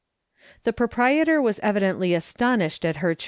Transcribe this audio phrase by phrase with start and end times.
[0.63, 3.19] The proprietor was evidently astonished at her 2l8 MRS.